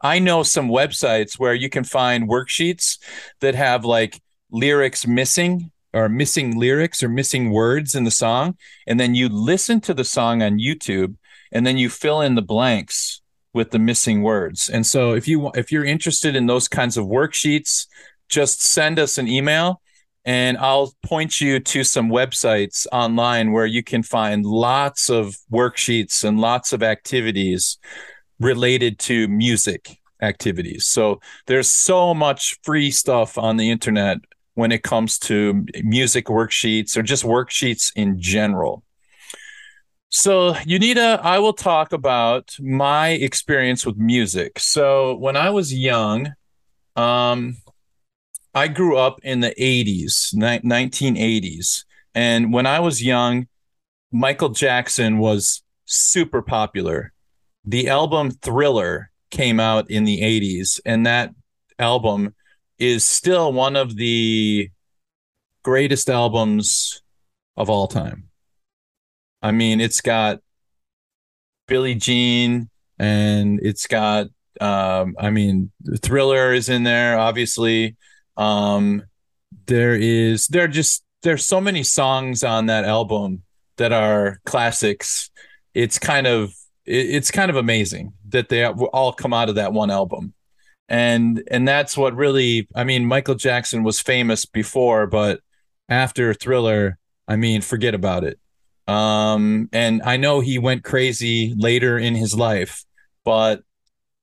i 0.00 0.18
know 0.18 0.42
some 0.42 0.68
websites 0.68 1.38
where 1.38 1.54
you 1.54 1.68
can 1.68 1.84
find 1.84 2.28
worksheets 2.28 2.98
that 3.40 3.54
have 3.54 3.84
like 3.84 4.20
lyrics 4.50 5.06
missing 5.06 5.70
or 5.92 6.08
missing 6.08 6.58
lyrics 6.58 7.02
or 7.02 7.08
missing 7.08 7.50
words 7.50 7.94
in 7.94 8.04
the 8.04 8.10
song 8.10 8.56
and 8.86 9.00
then 9.00 9.14
you 9.14 9.28
listen 9.28 9.80
to 9.80 9.94
the 9.94 10.04
song 10.04 10.42
on 10.42 10.58
YouTube 10.58 11.16
and 11.52 11.66
then 11.66 11.78
you 11.78 11.88
fill 11.88 12.20
in 12.20 12.34
the 12.34 12.42
blanks 12.42 13.20
with 13.54 13.70
the 13.70 13.78
missing 13.78 14.22
words. 14.22 14.68
And 14.68 14.86
so 14.86 15.14
if 15.14 15.26
you 15.26 15.50
if 15.54 15.72
you're 15.72 15.84
interested 15.84 16.36
in 16.36 16.46
those 16.46 16.68
kinds 16.68 16.96
of 16.96 17.06
worksheets, 17.06 17.86
just 18.28 18.62
send 18.62 18.98
us 18.98 19.18
an 19.18 19.28
email 19.28 19.80
and 20.28 20.58
I'll 20.58 20.92
point 21.02 21.40
you 21.40 21.58
to 21.58 21.82
some 21.82 22.10
websites 22.10 22.86
online 22.92 23.50
where 23.50 23.64
you 23.64 23.82
can 23.82 24.02
find 24.02 24.44
lots 24.44 25.08
of 25.08 25.38
worksheets 25.50 26.22
and 26.22 26.38
lots 26.38 26.74
of 26.74 26.82
activities 26.82 27.78
related 28.38 28.98
to 28.98 29.26
music 29.28 29.98
activities. 30.20 30.84
So 30.84 31.22
there's 31.46 31.70
so 31.70 32.12
much 32.12 32.58
free 32.62 32.90
stuff 32.90 33.38
on 33.38 33.56
the 33.56 33.70
internet 33.70 34.18
when 34.52 34.70
it 34.70 34.82
comes 34.82 35.18
to 35.20 35.64
music 35.82 36.26
worksheets 36.26 36.94
or 36.94 37.02
just 37.02 37.24
worksheets 37.24 37.90
in 37.96 38.20
general. 38.20 38.82
So, 40.10 40.52
Unita, 40.52 41.20
I 41.22 41.38
will 41.38 41.54
talk 41.54 41.94
about 41.94 42.54
my 42.60 43.10
experience 43.10 43.86
with 43.86 43.96
music. 43.96 44.58
So, 44.58 45.16
when 45.16 45.36
I 45.36 45.50
was 45.50 45.72
young, 45.72 46.32
um, 46.96 47.58
I 48.58 48.66
grew 48.66 48.96
up 48.96 49.20
in 49.22 49.38
the 49.38 49.54
80s, 49.56 50.34
ni- 50.34 50.58
1980s. 50.58 51.84
And 52.12 52.52
when 52.52 52.66
I 52.66 52.80
was 52.80 53.00
young, 53.00 53.46
Michael 54.10 54.48
Jackson 54.48 55.18
was 55.18 55.62
super 55.84 56.42
popular. 56.42 57.12
The 57.64 57.88
album 57.88 58.32
Thriller 58.32 59.12
came 59.30 59.60
out 59.60 59.88
in 59.88 60.02
the 60.02 60.22
80s, 60.22 60.80
and 60.84 61.06
that 61.06 61.32
album 61.78 62.34
is 62.80 63.04
still 63.04 63.52
one 63.52 63.76
of 63.76 63.94
the 63.94 64.70
greatest 65.62 66.10
albums 66.10 67.00
of 67.56 67.70
all 67.70 67.86
time. 67.86 68.24
I 69.40 69.52
mean, 69.52 69.80
it's 69.80 70.00
got 70.00 70.40
Billie 71.68 71.94
Jean 71.94 72.70
and 72.98 73.60
it's 73.62 73.86
got 73.86 74.26
um, 74.60 75.14
I 75.16 75.30
mean, 75.30 75.70
Thriller 76.02 76.52
is 76.52 76.68
in 76.68 76.82
there, 76.82 77.16
obviously. 77.16 77.96
Um, 78.38 79.02
there 79.66 79.94
is 79.94 80.46
there 80.46 80.64
are 80.64 80.68
just 80.68 81.04
there's 81.22 81.44
so 81.44 81.60
many 81.60 81.82
songs 81.82 82.42
on 82.44 82.66
that 82.66 82.84
album 82.84 83.42
that 83.76 83.92
are 83.92 84.40
classics. 84.44 85.30
It's 85.74 85.98
kind 85.98 86.26
of 86.26 86.52
it's 86.84 87.30
kind 87.30 87.50
of 87.50 87.56
amazing 87.56 88.14
that 88.30 88.48
they 88.48 88.64
all 88.64 89.12
come 89.12 89.34
out 89.34 89.48
of 89.48 89.56
that 89.56 89.72
one 89.72 89.90
album. 89.90 90.34
And 90.88 91.42
and 91.50 91.68
that's 91.68 91.98
what 91.98 92.16
really 92.16 92.66
i 92.74 92.82
mean 92.82 93.04
michael 93.04 93.34
jackson 93.34 93.82
was 93.82 94.00
famous 94.00 94.46
before 94.46 95.06
but 95.06 95.40
after 95.90 96.32
thriller 96.32 96.96
i 97.26 97.36
mean 97.36 97.60
forget 97.60 97.94
about 97.94 98.24
it. 98.24 98.38
Um 98.86 99.68
and 99.70 100.00
i 100.02 100.16
know 100.16 100.40
he 100.40 100.58
went 100.58 100.84
crazy 100.84 101.54
later 101.58 101.98
in 101.98 102.14
his 102.14 102.34
life 102.34 102.86
but 103.22 103.62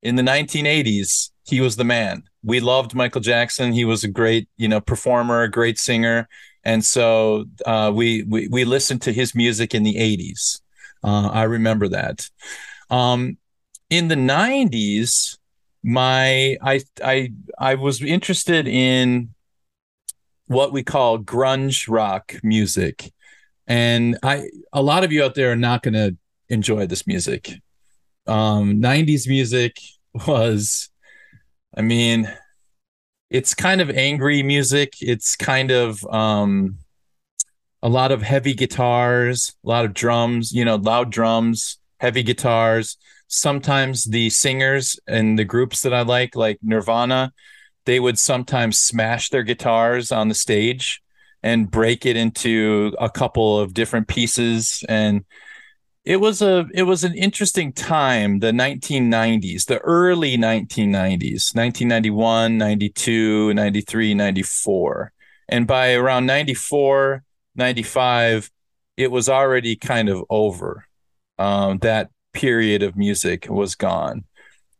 in 0.02 0.16
the 0.16 0.24
1980s 0.24 1.30
he 1.46 1.62
was 1.62 1.76
the 1.76 1.84
man 1.84 2.24
we 2.46 2.60
loved 2.60 2.94
michael 2.94 3.22
jackson 3.22 3.74
he 3.74 3.86
was 3.86 4.04
a 4.04 4.08
great 4.08 4.48
you 4.58 4.68
know 4.68 4.80
performer 4.80 5.44
a 5.44 5.52
great 5.52 5.80
singer 5.80 6.28
and 6.64 6.84
so 6.84 7.46
uh, 7.68 7.92
we, 7.94 8.24
we 8.24 8.48
we 8.48 8.66
listened 8.66 9.00
to 9.04 9.14
his 9.14 9.36
music 9.36 9.76
in 9.76 9.84
the 9.84 9.96
80s 9.96 10.62
uh, 11.04 11.30
i 11.30 11.44
remember 11.44 11.88
that 11.90 12.30
um 12.90 13.38
in 13.90 14.08
the 14.08 14.16
90s 14.16 15.38
my 15.86 16.58
I 16.64 16.82
I 17.04 17.32
I 17.60 17.76
was 17.76 18.02
interested 18.02 18.68
in 18.68 19.30
what 20.48 20.74
we 20.74 20.84
call 20.84 21.20
grunge 21.20 21.88
rock 21.88 22.36
music. 22.44 23.12
And 23.68 24.18
I 24.24 24.50
a 24.74 24.82
lot 24.82 25.04
of 25.04 25.12
you 25.12 25.24
out 25.24 25.36
there 25.36 25.52
are 25.52 25.56
not 25.56 25.84
going 25.84 25.94
to 25.94 26.18
enjoy 26.50 26.88
this 26.88 27.06
music. 27.06 27.52
Um 28.26 28.82
90s 28.82 29.28
music 29.28 29.78
was 30.28 30.90
I 31.76 31.82
mean 31.82 32.32
it's 33.30 33.54
kind 33.54 33.82
of 33.82 33.90
angry 33.90 34.44
music. 34.44 34.94
It's 35.02 35.36
kind 35.36 35.72
of 35.72 36.04
um 36.06 36.78
a 37.82 37.90
lot 37.90 38.12
of 38.12 38.22
heavy 38.22 38.54
guitars, 38.54 39.54
a 39.64 39.68
lot 39.68 39.86
of 39.86 39.94
drums, 39.94 40.52
you 40.52 40.66
know, 40.66 40.76
loud 40.76 41.12
drums, 41.12 41.78
heavy 42.00 42.24
guitars 42.24 42.98
sometimes 43.28 44.06
the 44.06 44.30
singers 44.30 45.00
and 45.08 45.38
the 45.38 45.46
groups 45.46 45.82
that 45.82 45.94
I 45.94 46.02
like, 46.02 46.36
like 46.36 46.60
Nirvana, 46.62 47.34
they 47.86 48.00
would 48.00 48.18
sometimes 48.18 48.80
smash 48.80 49.30
their 49.30 49.44
guitars 49.44 50.12
on 50.12 50.28
the 50.28 50.36
stage 50.36 51.02
and 51.44 51.70
break 51.70 52.06
it 52.06 52.18
into 52.18 52.96
a 53.00 53.10
couple 53.10 53.60
of 53.60 53.74
different 53.74 54.08
pieces 54.08 54.84
and 54.90 55.26
it 56.06 56.18
was 56.18 56.42
a 56.42 56.68
it 56.74 56.84
was 56.84 57.04
an 57.04 57.14
interesting 57.16 57.74
time 57.74 58.40
the 58.40 58.52
1990s 58.52 59.66
the 59.66 59.80
early 59.80 60.38
1990s 60.38 61.56
1991 61.56 62.58
92 62.58 63.54
93 63.54 64.14
94 64.14 65.12
and 65.50 65.68
by 65.68 65.94
around 65.94 66.26
94 66.26 67.24
95 67.56 68.52
it 68.98 69.12
was 69.12 69.28
already 69.28 69.76
kind 69.76 70.10
of 70.10 70.24
over 70.30 70.86
um, 71.38 71.80
that 71.80 72.10
period 72.34 72.84
of 72.84 72.96
music 72.96 73.48
was 73.50 73.76
gone. 73.76 74.26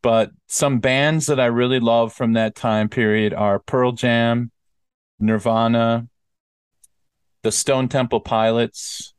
But 0.02 0.32
some 0.48 0.80
bands 0.80 1.26
that 1.28 1.40
I 1.40 1.48
really 1.48 1.80
love 1.80 2.14
from 2.14 2.34
that 2.34 2.56
time 2.56 2.90
period 2.90 3.34
are 3.34 3.60
Pearl 3.60 3.92
Jam, 3.92 4.52
Nirvana, 5.20 6.08
the 7.42 7.52
Stone 7.52 7.90
Temple 7.90 8.20
Pilots. 8.20 9.14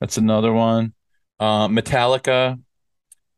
That's 0.00 0.16
another 0.16 0.52
one. 0.52 0.94
Uh, 1.38 1.68
Metallica. 1.68 2.60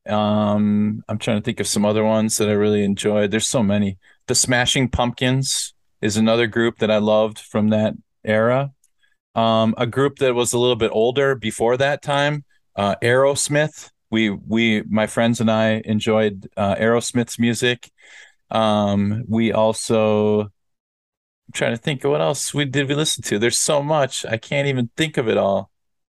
Um, 0.09 1.05
I'm 1.09 1.19
trying 1.19 1.38
to 1.38 1.45
think 1.45 1.61
of 1.61 1.67
some 1.67 1.85
other 1.85 2.05
ones 2.05 2.38
that 2.38 2.49
I 2.49 2.52
really 2.52 2.85
enjoyed. 2.85 3.31
There's 3.31 3.47
so 3.47 3.62
many. 3.62 3.99
The 4.26 4.35
Smashing 4.35 4.88
Pumpkins 4.88 5.75
is 6.00 6.17
another 6.17 6.47
group 6.47 6.78
that 6.78 6.90
I 6.90 6.99
loved 6.99 7.38
from 7.38 7.69
that 7.69 7.95
era. 8.25 8.73
Um, 9.35 9.75
a 9.76 9.87
group 9.87 10.19
that 10.19 10.35
was 10.35 10.52
a 10.52 10.59
little 10.59 10.76
bit 10.76 10.90
older 10.93 11.35
before 11.35 11.76
that 11.76 12.02
time, 12.02 12.45
uh, 12.75 12.97
Aerosmith 13.02 13.90
we 14.11 14.31
we 14.31 14.83
my 14.83 15.07
friends 15.07 15.40
and 15.40 15.50
I 15.50 15.83
enjoyed 15.85 16.49
uh, 16.57 16.75
Aerosmith's 16.76 17.38
music. 17.38 17.90
Um, 18.50 19.25
we 19.28 19.52
also 19.52 20.43
I'm 20.43 21.52
trying 21.52 21.73
to 21.73 21.83
think 21.83 22.05
of 22.05 22.11
what 22.11 22.21
else 22.21 22.52
we 22.55 22.64
did 22.64 22.88
we 22.88 22.95
listen 22.95 23.23
to. 23.25 23.38
There's 23.38 23.59
so 23.59 23.83
much 23.83 24.25
I 24.26 24.37
can't 24.38 24.69
even 24.69 24.90
think 24.97 25.17
of 25.17 25.28
it 25.28 25.37
all. 25.37 25.71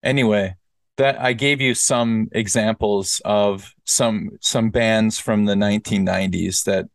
Anyway, 0.04 0.56
that 1.00 1.20
I 1.20 1.32
gave 1.32 1.62
you 1.62 1.76
some 1.76 2.28
examples 2.34 3.22
of 3.24 3.74
some 3.86 4.32
some 4.42 4.70
bands 4.70 5.18
from 5.18 5.46
the 5.46 5.56
1990s 5.56 6.66
that 6.66 6.88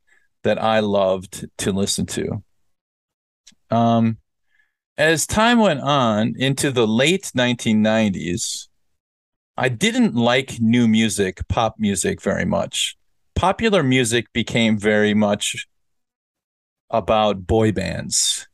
that 0.42 0.62
I 0.62 0.80
loved 0.80 1.46
to 1.56 1.72
listen 1.72 2.04
to. 2.06 2.42
Um, 3.70 4.18
as 4.98 5.26
time 5.26 5.58
went 5.58 5.80
on 5.80 6.34
into 6.36 6.70
the 6.70 6.86
late 6.86 7.32
1990s, 7.34 8.68
I 9.56 9.70
didn't 9.70 10.14
like 10.14 10.60
new 10.60 10.86
music, 10.86 11.40
pop 11.48 11.76
music 11.78 12.20
very 12.20 12.44
much. 12.44 12.98
Popular 13.34 13.82
music 13.82 14.30
became 14.34 14.78
very 14.78 15.14
much 15.14 15.66
about 16.90 17.46
boy 17.46 17.72
bands, 17.72 18.48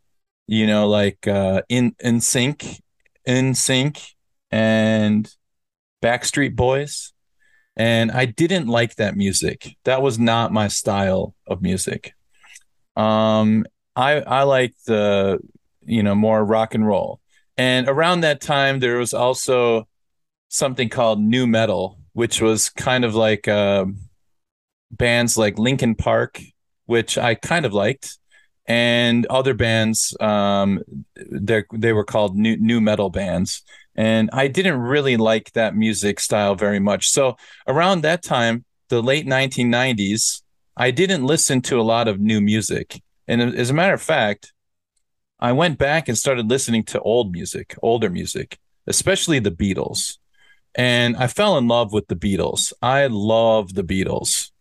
you 0.47 0.69
know, 0.69 0.89
like 0.89 1.27
uh, 1.27 1.63
NSYNC, 1.69 2.81
in 3.27 3.55
sync, 3.57 4.01
and 4.53 5.35
Backstreet 6.03 6.57
Boys. 6.57 7.13
And 7.77 8.11
I 8.11 8.27
didn't 8.27 8.67
like 8.67 8.97
that 8.97 9.17
music. 9.17 9.77
That 9.85 10.03
was 10.03 10.19
not 10.19 10.53
my 10.53 10.69
style 10.69 11.35
of 11.47 11.63
music. 11.63 12.13
Um, 12.97 13.65
I 13.97 14.21
I 14.21 14.43
like 14.43 14.75
the 14.87 15.39
you 15.85 16.03
know 16.03 16.15
more 16.15 16.45
rock 16.45 16.75
and 16.75 16.87
roll. 16.87 17.21
And 17.57 17.89
around 17.89 18.21
that 18.21 18.41
time, 18.41 18.81
there 18.81 18.99
was 18.99 19.15
also 19.15 19.87
something 20.49 20.89
called 20.89 21.21
nu 21.21 21.47
metal, 21.47 21.99
which 22.13 22.41
was 22.41 22.69
kind 22.71 23.05
of 23.05 23.15
like 23.15 23.49
uh, 23.49 23.87
bands 24.91 25.39
like 25.39 25.59
Linkin 25.59 25.95
Park, 25.95 26.41
which 26.87 27.17
I 27.19 27.35
kind 27.35 27.65
of 27.65 27.73
liked, 27.73 28.19
and 28.71 29.27
other 29.27 29.53
bands. 29.53 30.17
Um, 30.21 30.85
they 31.17 31.93
were 31.93 32.05
called 32.05 32.37
new 32.37 32.57
nu 32.57 32.81
metal 32.81 33.11
bands, 33.11 33.65
and 33.97 34.31
I 34.33 34.47
didn't 34.47 34.79
really 34.79 35.17
like 35.17 35.51
that 35.53 35.75
music 35.75 36.21
style 36.21 36.55
very 36.55 36.79
much. 36.79 37.09
So 37.11 37.37
around 37.67 38.03
that 38.03 38.23
time, 38.23 38.65
the 38.89 39.03
late 39.03 39.27
1990s, 39.27 40.43
I 40.77 40.93
didn't 40.93 41.27
listen 41.27 41.63
to 41.63 41.81
a 41.81 41.83
lot 41.83 42.07
of 42.07 42.21
new 42.21 42.41
music. 42.41 43.03
And 43.27 43.43
as 43.43 43.71
a 43.71 43.75
matter 43.75 43.95
of 43.95 44.03
fact, 44.03 44.53
I 45.41 45.51
went 45.51 45.77
back 45.77 46.09
and 46.09 46.17
started 46.17 46.49
listening 46.49 46.85
to 46.85 47.01
old 47.01 47.33
music, 47.33 47.75
older 47.83 48.09
music, 48.09 48.57
especially 48.87 49.41
the 49.41 49.51
Beatles. 49.51 50.19
And 50.77 51.17
I 51.17 51.27
fell 51.27 51.59
in 51.59 51.67
love 51.67 51.93
with 51.93 52.07
the 52.07 52.15
Beatles. 52.15 52.73
I 52.81 53.09
love 53.09 53.75
the 53.75 53.83
Beatles. 53.83 54.53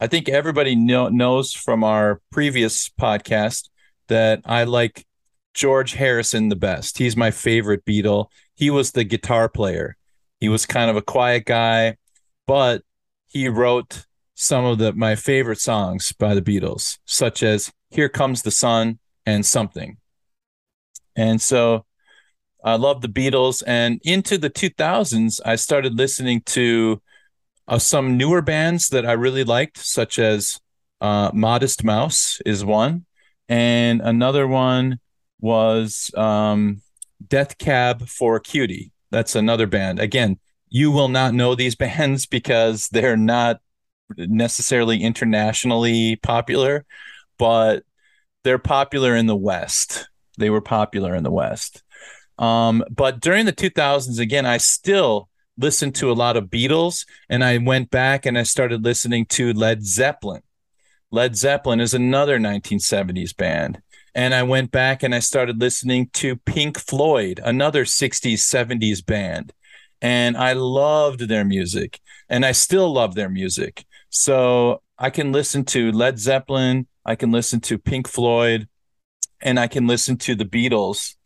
I 0.00 0.06
think 0.06 0.28
everybody 0.28 0.76
know, 0.76 1.08
knows 1.08 1.52
from 1.52 1.82
our 1.82 2.20
previous 2.30 2.88
podcast 2.88 3.68
that 4.06 4.40
I 4.44 4.64
like 4.64 5.04
George 5.54 5.94
Harrison 5.94 6.48
the 6.48 6.56
best. 6.56 6.98
He's 6.98 7.16
my 7.16 7.30
favorite 7.30 7.84
Beatle. 7.84 8.26
He 8.54 8.70
was 8.70 8.92
the 8.92 9.04
guitar 9.04 9.48
player. 9.48 9.96
He 10.38 10.48
was 10.48 10.66
kind 10.66 10.88
of 10.88 10.96
a 10.96 11.02
quiet 11.02 11.46
guy, 11.46 11.96
but 12.46 12.82
he 13.26 13.48
wrote 13.48 14.06
some 14.34 14.64
of 14.64 14.78
the 14.78 14.92
my 14.92 15.16
favorite 15.16 15.60
songs 15.60 16.12
by 16.12 16.32
the 16.32 16.42
Beatles, 16.42 16.98
such 17.04 17.42
as 17.42 17.72
Here 17.90 18.08
Comes 18.08 18.42
the 18.42 18.52
Sun 18.52 19.00
and 19.26 19.44
Something. 19.44 19.96
And 21.16 21.42
so 21.42 21.84
I 22.62 22.76
love 22.76 23.00
the 23.00 23.08
Beatles. 23.08 23.64
And 23.66 24.00
into 24.04 24.38
the 24.38 24.50
2000s, 24.50 25.40
I 25.44 25.56
started 25.56 25.98
listening 25.98 26.42
to 26.46 27.02
uh, 27.68 27.78
some 27.78 28.16
newer 28.16 28.42
bands 28.42 28.88
that 28.88 29.06
I 29.06 29.12
really 29.12 29.44
liked, 29.44 29.78
such 29.78 30.18
as 30.18 30.58
uh, 31.00 31.30
Modest 31.34 31.84
Mouse 31.84 32.40
is 32.46 32.64
one, 32.64 33.04
and 33.48 34.00
another 34.00 34.48
one 34.48 34.98
was 35.40 36.10
um, 36.16 36.80
Death 37.26 37.58
Cab 37.58 38.08
for 38.08 38.40
Cutie. 38.40 38.90
That's 39.10 39.36
another 39.36 39.66
band. 39.66 40.00
Again, 40.00 40.38
you 40.68 40.90
will 40.90 41.08
not 41.08 41.34
know 41.34 41.54
these 41.54 41.74
bands 41.76 42.26
because 42.26 42.88
they're 42.88 43.16
not 43.16 43.60
necessarily 44.16 45.02
internationally 45.02 46.16
popular, 46.16 46.86
but 47.38 47.84
they're 48.44 48.58
popular 48.58 49.14
in 49.14 49.26
the 49.26 49.36
West. 49.36 50.08
They 50.38 50.48
were 50.48 50.62
popular 50.62 51.14
in 51.14 51.22
the 51.22 51.30
West. 51.30 51.82
Um, 52.38 52.84
but 52.90 53.20
during 53.20 53.46
the 53.46 53.52
2000s, 53.52 54.18
again, 54.18 54.46
I 54.46 54.58
still 54.58 55.27
listened 55.58 55.94
to 55.96 56.10
a 56.10 56.14
lot 56.14 56.36
of 56.36 56.44
Beatles, 56.44 57.04
and 57.28 57.44
I 57.44 57.58
went 57.58 57.90
back 57.90 58.24
and 58.24 58.38
I 58.38 58.44
started 58.44 58.84
listening 58.84 59.26
to 59.26 59.52
Led 59.52 59.84
Zeppelin. 59.84 60.42
Led 61.10 61.36
Zeppelin 61.36 61.80
is 61.80 61.94
another 61.94 62.38
1970s 62.38 63.36
band. 63.36 63.82
And 64.14 64.34
I 64.34 64.42
went 64.42 64.70
back 64.70 65.02
and 65.02 65.14
I 65.14 65.20
started 65.20 65.60
listening 65.60 66.10
to 66.14 66.36
Pink 66.36 66.78
Floyd, 66.78 67.40
another 67.44 67.84
60s, 67.84 68.38
70s 68.38 69.04
band. 69.04 69.52
And 70.00 70.36
I 70.36 70.52
loved 70.52 71.28
their 71.28 71.44
music, 71.44 72.00
and 72.28 72.46
I 72.46 72.52
still 72.52 72.92
love 72.92 73.14
their 73.14 73.28
music. 73.28 73.84
So 74.10 74.82
I 74.96 75.10
can 75.10 75.32
listen 75.32 75.64
to 75.66 75.92
Led 75.92 76.18
Zeppelin, 76.18 76.86
I 77.04 77.16
can 77.16 77.32
listen 77.32 77.60
to 77.62 77.78
Pink 77.78 78.06
Floyd, 78.06 78.68
and 79.40 79.58
I 79.58 79.66
can 79.66 79.86
listen 79.86 80.16
to 80.18 80.34
the 80.34 80.44
Beatles 80.44 81.16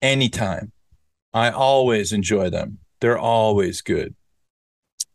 anytime. 0.00 0.72
I 1.32 1.50
always 1.50 2.12
enjoy 2.12 2.50
them. 2.50 2.78
They're 3.00 3.18
always 3.18 3.82
good. 3.82 4.14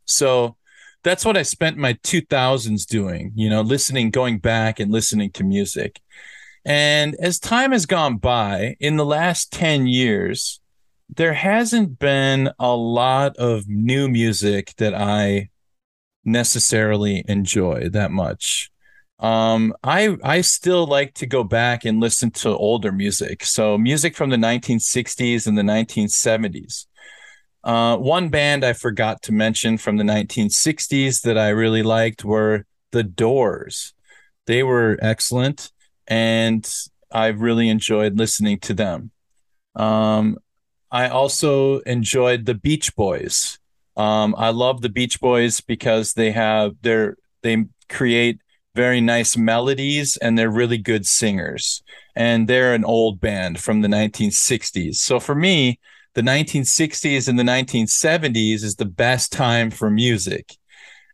So 0.05 0.57
that's 1.03 1.23
what 1.23 1.37
I 1.37 1.43
spent 1.43 1.77
my 1.77 1.93
2000s 1.93 2.85
doing, 2.85 3.31
you 3.35 3.49
know, 3.49 3.61
listening, 3.61 4.09
going 4.09 4.39
back 4.39 4.79
and 4.79 4.91
listening 4.91 5.31
to 5.31 5.43
music. 5.43 6.01
And 6.65 7.15
as 7.15 7.39
time 7.39 7.71
has 7.71 7.85
gone 7.85 8.17
by, 8.17 8.75
in 8.79 8.97
the 8.97 9.05
last 9.05 9.53
10 9.53 9.85
years, 9.85 10.59
there 11.15 11.33
hasn't 11.33 11.99
been 11.99 12.49
a 12.57 12.75
lot 12.75 13.37
of 13.37 13.67
new 13.67 14.09
music 14.09 14.73
that 14.77 14.95
I 14.95 15.49
necessarily 16.23 17.23
enjoy 17.27 17.89
that 17.89 18.11
much. 18.11 18.71
Um, 19.19 19.73
I 19.83 20.17
I 20.23 20.41
still 20.41 20.87
like 20.87 21.13
to 21.15 21.25
go 21.25 21.43
back 21.43 21.85
and 21.85 22.01
listen 22.01 22.31
to 22.31 22.49
older 22.49 22.91
music. 22.91 23.45
So 23.45 23.77
music 23.77 24.15
from 24.15 24.29
the 24.29 24.35
1960s 24.35 25.47
and 25.47 25.57
the 25.57 25.61
1970s. 25.61 26.87
Uh, 27.65 27.97
one 27.97 28.29
band 28.29 28.63
I 28.63 28.73
forgot 28.73 29.23
to 29.23 29.31
mention 29.31 29.77
from 29.79 29.97
the 29.97 30.03
1960s 30.03 31.23
that 31.23 31.37
I 31.37 31.49
really 31.49 31.81
liked 31.81 32.23
were 32.23 32.65
the 32.91 33.03
Doors. 33.03 33.93
They 34.45 34.61
were 34.61 34.99
excellent, 35.01 35.71
and 36.07 36.71
I 37.11 37.27
really 37.27 37.67
enjoyed 37.69 38.19
listening 38.19 38.59
to 38.59 38.75
them. 38.75 39.09
Um, 39.75 40.37
I 40.91 41.09
also 41.09 41.79
enjoyed 41.79 42.45
the 42.45 42.53
Beach 42.53 42.95
Boys. 42.95 43.57
Um, 43.97 44.35
I 44.37 44.49
love 44.51 44.81
the 44.81 44.89
Beach 44.89 45.19
Boys 45.19 45.59
because 45.59 46.13
they 46.13 46.31
have 46.31 46.75
their 46.83 47.17
they 47.41 47.65
create 47.89 48.39
very 48.75 49.01
nice 49.01 49.37
melodies 49.37 50.17
and 50.17 50.37
they're 50.37 50.51
really 50.51 50.77
good 50.77 51.05
singers. 51.05 51.81
And 52.15 52.47
they're 52.47 52.73
an 52.73 52.83
old 52.83 53.19
band 53.19 53.59
from 53.59 53.81
the 53.81 53.87
1960s. 53.87 54.95
So 54.95 55.19
for 55.19 55.33
me, 55.33 55.79
the 56.15 56.21
1960s 56.21 57.27
and 57.27 57.37
the 57.37 57.43
1970s 57.43 58.63
is 58.63 58.75
the 58.77 58.85
best 58.85 59.31
time 59.31 59.69
for 59.69 59.89
music. 59.89 60.55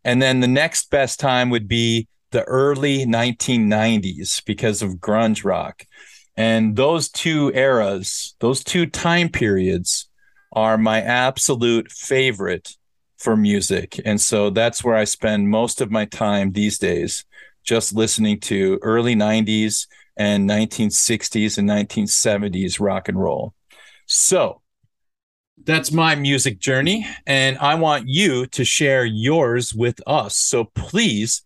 And 0.04 0.22
then 0.22 0.40
the 0.40 0.48
next 0.48 0.90
best 0.90 1.20
time 1.20 1.50
would 1.50 1.68
be 1.68 2.08
the 2.32 2.44
early 2.44 3.06
1990s 3.06 4.46
because 4.46 4.82
of 4.82 4.96
grunge 4.96 5.44
rock. 5.44 5.86
And 6.38 6.76
those 6.76 7.10
two 7.10 7.52
eras, 7.54 8.36
those 8.40 8.64
two 8.64 8.86
time 8.86 9.30
periods 9.30 10.08
are 10.54 10.78
my 10.78 11.02
absolute 11.02 11.92
favorite 11.92 12.76
for 13.18 13.36
music. 13.36 14.00
And 14.06 14.20
so 14.20 14.50
that's 14.50 14.84
where 14.84 14.96
I 14.96 15.04
spend 15.04 15.50
most 15.50 15.82
of 15.82 15.92
my 15.92 16.06
time 16.06 16.52
these 16.52 16.78
days 16.78 17.26
just 17.64 17.94
listening 17.94 18.40
to 18.42 18.80
early 18.82 19.16
90s 19.16 19.88
and 20.18 20.50
1960s 20.50 21.58
and 21.58 21.70
1970s 21.70 22.80
rock 22.80 23.10
and 23.10 23.20
roll. 23.20 23.54
So 24.06 24.62
that's 25.66 25.92
my 25.92 26.16
music 26.16 26.60
journey. 26.60 27.06
And 27.26 27.58
I 27.58 27.76
want 27.76 28.08
you 28.08 28.46
to 28.48 28.64
share 28.64 29.06
yours 29.06 29.74
with 29.74 30.00
us. 30.08 30.38
So 30.38 30.66
please 30.76 31.44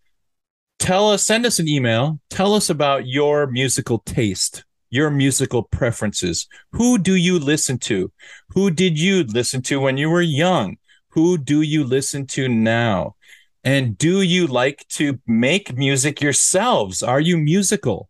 tell 0.79 1.11
us, 1.11 1.25
send 1.25 1.45
us 1.45 1.59
an 1.59 1.67
email, 1.67 2.19
tell 2.29 2.53
us 2.53 2.69
about 2.69 3.07
your 3.07 3.47
musical 3.47 3.99
taste. 3.99 4.63
Your 4.91 5.09
musical 5.09 5.63
preferences. 5.63 6.47
Who 6.71 6.97
do 6.97 7.15
you 7.15 7.37
listen 7.37 7.79
to? 7.79 8.13
Who 8.49 8.71
did 8.71 8.97
you 8.97 9.23
listen 9.23 9.61
to 9.63 9.81
when 9.81 9.97
you 9.97 10.09
were 10.09 10.21
young? 10.21 10.77
Who 11.09 11.37
do 11.37 11.61
you 11.61 11.83
listen 11.83 12.27
to 12.27 12.47
now? 12.47 13.15
And 13.63 13.97
do 13.97 14.21
you 14.21 14.47
like 14.47 14.87
to 14.89 15.19
make 15.27 15.75
music 15.75 16.21
yourselves? 16.21 17.03
Are 17.03 17.19
you 17.19 17.35
musical? 17.35 18.09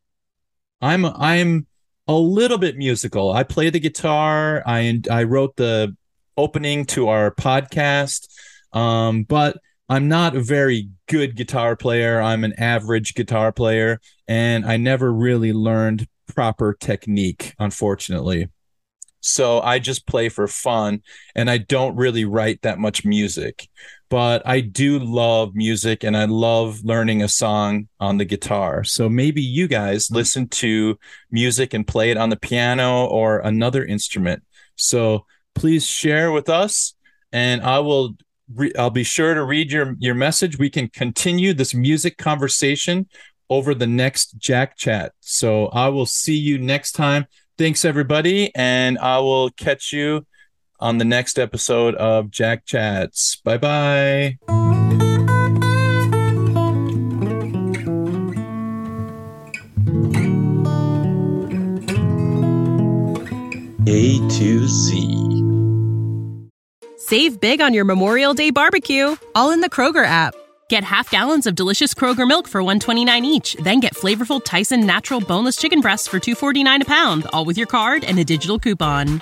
I'm 0.82 1.06
I'm 1.06 1.65
a 2.08 2.13
little 2.13 2.58
bit 2.58 2.78
musical. 2.78 3.32
I 3.32 3.44
play 3.44 3.70
the 3.70 3.80
guitar. 3.80 4.63
I 4.65 5.02
I 5.10 5.24
wrote 5.24 5.56
the 5.56 5.96
opening 6.38 6.86
to 6.86 7.08
our 7.08 7.32
podcast. 7.32 8.28
Um, 8.74 9.24
but 9.24 9.58
I'm 9.88 10.08
not 10.08 10.36
a 10.36 10.41
very 10.41 10.89
good 11.08 11.36
guitar 11.36 11.76
player. 11.76 12.20
I'm 12.20 12.44
an 12.44 12.54
average 12.58 13.13
guitar 13.13 13.52
player, 13.52 14.00
and 14.28 14.65
I 14.65 14.78
never 14.78 15.12
really 15.13 15.54
learned 15.54 16.08
proper 16.34 16.74
technique, 16.74 17.54
unfortunately. 17.60 18.50
So 19.22 19.60
I 19.62 19.80
just 19.80 20.06
play 20.06 20.30
for 20.30 20.48
fun 20.48 21.02
and 21.34 21.50
I 21.50 21.58
don't 21.58 21.96
really 21.96 22.26
write 22.26 22.62
that 22.62 22.78
much 22.78 23.06
music. 23.06 23.68
But 24.10 24.41
I 24.46 24.62
do 24.62 25.00
love 25.00 25.56
music 25.56 26.04
and 26.04 26.15
I 26.15 26.26
love 26.26 26.82
learning 26.84 27.24
a 27.24 27.28
song 27.28 27.88
on 28.00 28.18
the 28.18 28.26
guitar. 28.26 28.84
So 28.84 29.10
maybe 29.10 29.41
you 29.41 29.68
guys 29.68 30.12
listen 30.12 30.48
to 30.50 30.98
music 31.32 31.74
and 31.74 31.88
play 31.88 32.12
it 32.12 32.18
on 32.18 32.30
the 32.30 32.36
piano 32.36 33.06
or 33.06 33.39
another 33.39 33.84
instrument. 33.84 34.44
So 34.76 35.26
please 35.56 35.88
share 35.88 36.32
with 36.32 36.50
us 36.50 36.94
and 37.32 37.62
I 37.63 37.80
will 37.80 38.15
re- 38.54 38.74
I'll 38.78 38.89
be 38.89 39.04
sure 39.04 39.34
to 39.34 39.44
read 39.44 39.72
your 39.72 39.96
your 40.00 40.15
message. 40.15 40.60
We 40.60 40.70
can 40.70 40.88
continue 40.89 41.54
this 41.54 41.74
music 41.74 42.18
conversation 42.18 43.08
over 43.50 43.74
the 43.74 43.88
next 43.88 44.38
Jack 44.38 44.78
chat. 44.78 45.13
So 45.22 45.68
I 45.68 45.89
will 45.89 46.06
see 46.06 46.36
you 46.36 46.58
next 46.60 46.91
time. 46.91 47.26
Thanks 47.58 47.86
everybody 47.86 48.54
and 48.54 49.00
I 49.00 49.20
will 49.20 49.50
catch 49.52 49.94
you 49.94 50.26
on 50.80 50.98
the 50.98 51.06
next 51.06 51.40
episode 51.40 51.96
of 51.96 52.32
Jack 52.32 52.66
Chats. 52.66 53.38
Bye 53.38 53.58
bye. 53.58 54.38
A 63.88 64.18
to 64.30 64.68
Z. 64.68 65.26
Save 66.98 67.40
big 67.40 67.62
on 67.62 67.74
your 67.74 67.86
Memorial 67.86 68.34
Day 68.34 68.50
barbecue, 68.50 69.16
all 69.36 69.52
in 69.52 69.62
the 69.62 69.70
Kroger 69.70 70.06
app. 70.06 70.34
Get 70.70 70.84
half 70.84 71.12
gallons 71.12 71.46
of 71.46 71.54
delicious 71.54 71.94
Kroger 71.94 72.28
milk 72.28 72.48
for 72.48 72.64
129 72.64 73.24
each, 73.26 73.56
then 73.62 73.80
get 73.80 73.94
flavorful 73.94 74.44
Tyson 74.44 74.88
natural 74.88 75.22
boneless 75.22 75.56
chicken 75.56 75.82
breasts 75.82 76.08
for 76.08 76.20
249 76.20 76.82
a 76.82 76.86
pound, 76.86 77.28
all 77.32 77.46
with 77.46 77.58
your 77.58 77.68
card 77.68 78.04
and 78.04 78.18
a 78.18 78.24
digital 78.24 78.58
coupon. 78.58 79.22